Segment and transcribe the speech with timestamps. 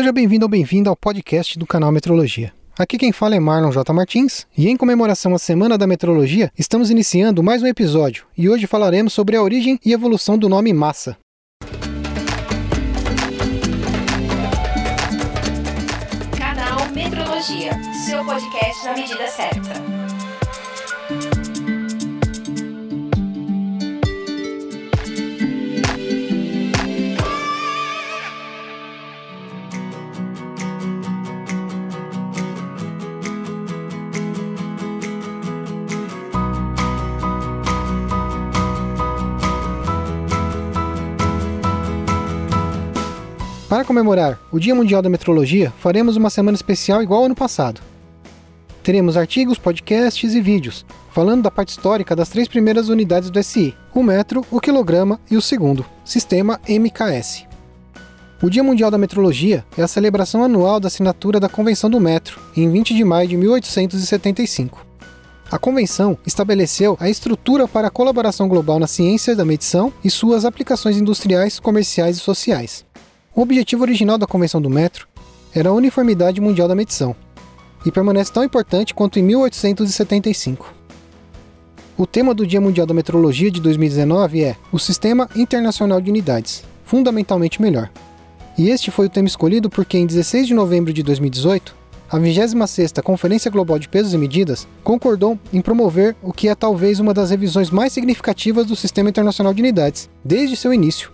[0.00, 2.54] Seja bem-vindo ou bem-vinda ao podcast do canal Metrologia.
[2.78, 3.92] Aqui quem fala é Marlon J.
[3.92, 8.66] Martins, e em comemoração à Semana da Metrologia, estamos iniciando mais um episódio, e hoje
[8.66, 11.18] falaremos sobre a origem e evolução do nome massa.
[16.38, 17.72] Canal Metrologia,
[18.06, 19.99] seu podcast na medida certa.
[43.70, 47.80] Para comemorar o Dia Mundial da Metrologia, faremos uma semana especial igual ao ano passado.
[48.82, 53.72] Teremos artigos, podcasts e vídeos, falando da parte histórica das três primeiras unidades do SI:
[53.94, 57.46] o metro, o quilograma e o segundo, sistema MKS.
[58.42, 62.40] O Dia Mundial da Metrologia é a celebração anual da assinatura da Convenção do Metro,
[62.56, 64.84] em 20 de maio de 1875.
[65.48, 70.44] A convenção estabeleceu a estrutura para a colaboração global na ciência da medição e suas
[70.44, 72.89] aplicações industriais, comerciais e sociais.
[73.34, 75.06] O objetivo original da Convenção do Metro
[75.54, 77.14] era a uniformidade mundial da medição,
[77.84, 80.74] e permanece tão importante quanto em 1875.
[81.96, 86.64] O tema do Dia Mundial da Metrologia de 2019 é o Sistema Internacional de Unidades,
[86.84, 87.90] fundamentalmente melhor.
[88.58, 91.76] E este foi o tema escolhido porque em 16 de novembro de 2018,
[92.10, 96.98] a 26ª Conferência Global de Pesos e Medidas concordou em promover o que é talvez
[96.98, 101.12] uma das revisões mais significativas do Sistema Internacional de Unidades, desde seu início,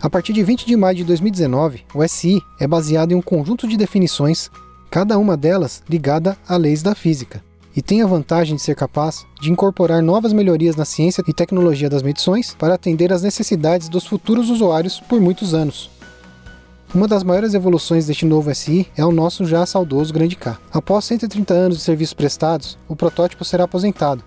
[0.00, 3.66] a partir de 20 de maio de 2019, o SI é baseado em um conjunto
[3.66, 4.50] de definições,
[4.90, 7.42] cada uma delas ligada a leis da física,
[7.74, 11.88] e tem a vantagem de ser capaz de incorporar novas melhorias na ciência e tecnologia
[11.88, 15.90] das medições para atender às necessidades dos futuros usuários por muitos anos.
[16.94, 20.58] Uma das maiores evoluções deste novo SI é o nosso já saudoso Grande K.
[20.72, 24.22] Após 130 anos de serviços prestados, o protótipo será aposentado,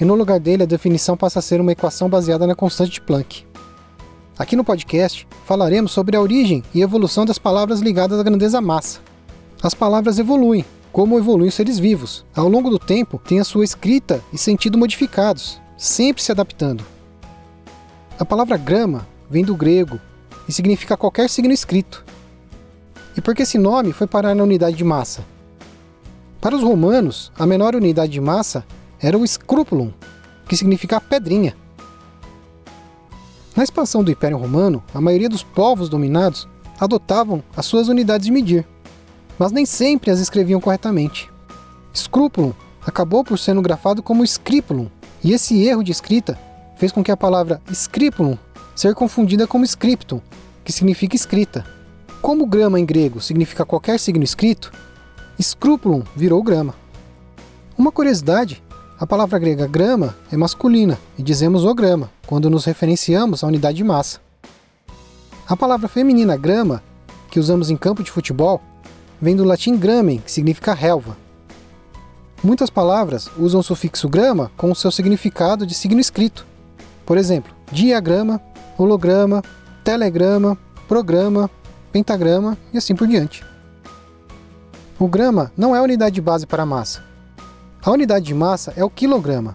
[0.00, 3.00] e no lugar dele a definição passa a ser uma equação baseada na constante de
[3.00, 3.44] Planck.
[4.36, 8.98] Aqui no podcast falaremos sobre a origem e evolução das palavras ligadas à grandeza massa.
[9.62, 12.26] As palavras evoluem, como evoluem os seres vivos.
[12.34, 16.84] Ao longo do tempo, têm a sua escrita e sentido modificados, sempre se adaptando.
[18.18, 20.00] A palavra grama vem do grego
[20.48, 22.04] e significa qualquer signo escrito.
[23.16, 25.24] E por que esse nome foi parar na unidade de massa?
[26.40, 28.66] Para os romanos, a menor unidade de massa
[29.00, 29.92] era o scrupulum,
[30.48, 31.54] que significa pedrinha.
[33.56, 36.48] Na expansão do Império Romano, a maioria dos povos dominados
[36.80, 38.66] adotavam as suas unidades de medir,
[39.38, 41.30] mas nem sempre as escreviam corretamente.
[41.94, 42.52] Scrupulum
[42.84, 44.88] acabou por sendo grafado como scripulum,
[45.22, 46.36] e esse erro de escrita
[46.76, 48.36] fez com que a palavra scripulum
[48.74, 50.20] ser confundida como scriptum,
[50.64, 51.64] que significa escrita.
[52.20, 54.72] Como grama em grego significa qualquer signo escrito,
[55.40, 56.74] scrupulum virou grama.
[57.78, 58.63] Uma curiosidade
[59.04, 63.76] a palavra grega grama é masculina e dizemos o grama quando nos referenciamos à unidade
[63.76, 64.18] de massa.
[65.46, 66.82] A palavra feminina grama,
[67.30, 68.62] que usamos em campo de futebol,
[69.20, 71.18] vem do latim gramen, que significa relva.
[72.42, 76.46] Muitas palavras usam o sufixo grama com o seu significado de signo escrito.
[77.04, 78.40] Por exemplo, diagrama,
[78.78, 79.42] holograma,
[79.84, 80.56] telegrama,
[80.88, 81.50] programa,
[81.92, 83.44] pentagrama e assim por diante.
[84.98, 87.04] O grama não é a unidade base para a massa,
[87.84, 89.54] a unidade de massa é o quilograma,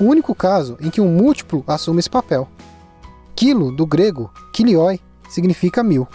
[0.00, 2.48] o único caso em que um múltiplo assume esse papel.
[3.34, 4.98] Quilo, do grego kilioi,
[5.28, 6.08] significa mil.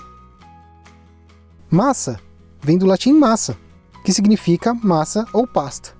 [1.69, 2.19] Massa
[2.59, 3.55] vem do latim massa,
[4.03, 5.91] que significa massa ou pasta.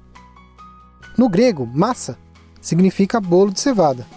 [1.16, 2.18] No grego, massa
[2.60, 4.08] significa bolo de cevada,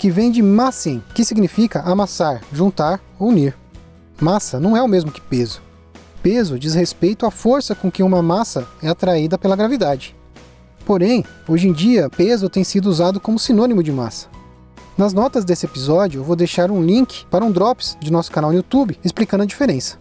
[0.00, 3.56] que vem de massin, que significa amassar, juntar, unir.
[4.20, 5.62] Massa não é o mesmo que peso.
[6.22, 10.16] Peso diz respeito à força com que uma massa é atraída pela gravidade.
[10.84, 14.26] Porém, hoje em dia, peso tem sido usado como sinônimo de massa.
[14.98, 18.50] Nas notas desse episódio, eu vou deixar um link para um drops de nosso canal
[18.50, 19.96] no YouTube explicando a diferença.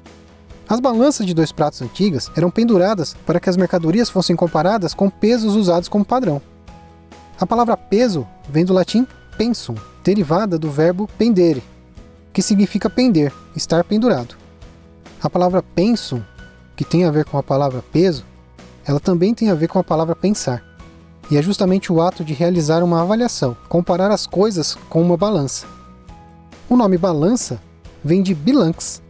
[0.68, 5.10] As balanças de dois pratos antigas eram penduradas para que as mercadorias fossem comparadas com
[5.10, 6.42] pesos usados como padrão.
[7.40, 9.06] A palavra peso vem do latim
[9.38, 11.64] pensum, derivada do verbo pendere,
[12.34, 14.36] que significa pender, estar pendurado.
[15.22, 16.22] A palavra pensum,
[16.76, 18.26] que tem a ver com a palavra peso,
[18.86, 20.71] ela também tem a ver com a palavra pensar
[21.32, 25.66] e é justamente o ato de realizar uma avaliação, comparar as coisas com uma balança.
[26.70, 27.62] O nome balança
[28.04, 29.02] vem de bilanx,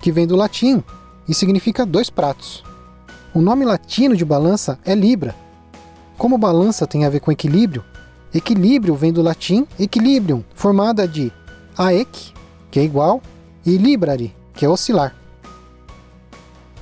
[0.00, 0.82] que vem do latim
[1.28, 2.64] e significa dois pratos.
[3.32, 5.36] O nome latino de balança é libra.
[6.18, 7.84] Como balança tem a ver com equilíbrio,
[8.34, 11.32] equilíbrio vem do latim equilibrium, formada de
[11.78, 12.32] aec,
[12.68, 13.22] que é igual,
[13.64, 15.14] e librari, que é oscilar.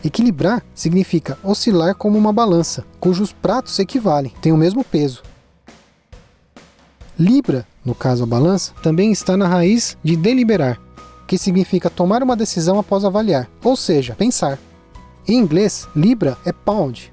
[0.05, 5.23] Equilibrar significa oscilar como uma balança, cujos pratos equivalem, têm o mesmo peso.
[7.19, 10.81] Libra, no caso a balança, também está na raiz de deliberar,
[11.27, 14.59] que significa tomar uma decisão após avaliar, ou seja, pensar.
[15.27, 17.13] Em inglês, libra é pound,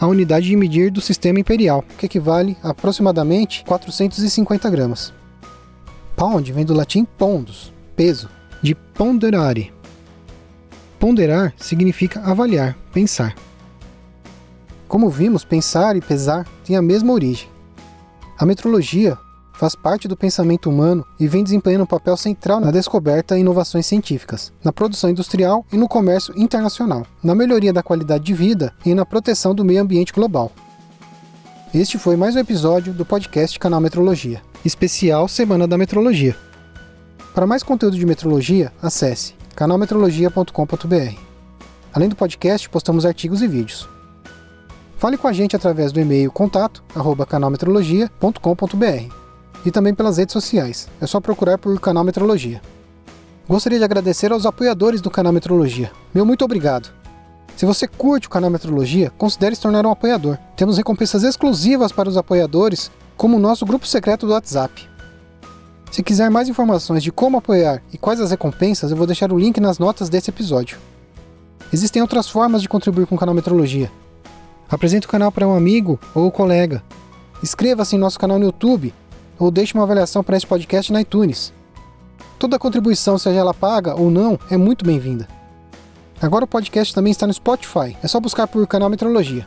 [0.00, 5.12] a unidade de medir do sistema imperial, que equivale a aproximadamente 450 gramas.
[6.16, 8.28] Pound vem do latim pondus, peso,
[8.62, 9.72] de ponderare.
[10.98, 13.34] Ponderar significa avaliar, pensar.
[14.88, 17.48] Como vimos, pensar e pesar têm a mesma origem.
[18.36, 19.16] A metrologia
[19.54, 23.86] faz parte do pensamento humano e vem desempenhando um papel central na descoberta e inovações
[23.86, 28.92] científicas, na produção industrial e no comércio internacional, na melhoria da qualidade de vida e
[28.92, 30.50] na proteção do meio ambiente global.
[31.72, 36.36] Este foi mais um episódio do podcast Canal Metrologia, especial Semana da Metrologia.
[37.34, 41.18] Para mais conteúdo de metrologia, acesse canalmetrologia.com.br.
[41.92, 43.88] Além do podcast, postamos artigos e vídeos.
[44.98, 49.12] Fale com a gente através do e-mail contato@canalmetrologia.com.br
[49.66, 50.88] e também pelas redes sociais.
[51.00, 52.62] É só procurar por Canal Metrologia.
[53.48, 55.90] Gostaria de agradecer aos apoiadores do Canal Metrologia.
[56.14, 56.92] Meu muito obrigado.
[57.56, 60.38] Se você curte o canal Metrologia, considere se tornar um apoiador.
[60.56, 64.88] Temos recompensas exclusivas para os apoiadores, como o nosso grupo secreto do WhatsApp.
[65.90, 69.38] Se quiser mais informações de como apoiar e quais as recompensas, eu vou deixar o
[69.38, 70.78] link nas notas desse episódio.
[71.72, 73.90] Existem outras formas de contribuir com o canal Metrologia.
[74.70, 76.82] Apresente o canal para um amigo ou colega.
[77.42, 78.92] Inscreva-se em nosso canal no YouTube
[79.38, 81.52] ou deixe uma avaliação para esse podcast na iTunes.
[82.38, 85.26] Toda contribuição, seja ela paga ou não, é muito bem-vinda.
[86.20, 89.46] Agora o podcast também está no Spotify, é só buscar por canal Metrologia.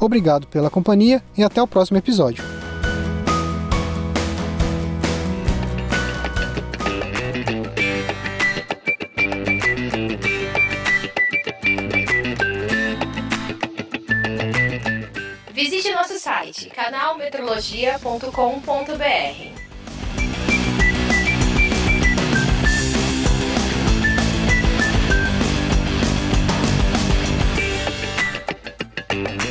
[0.00, 2.57] Obrigado pela companhia e até o próximo episódio.
[16.78, 19.58] canalmetrologia.com.br.
[29.08, 29.47] thank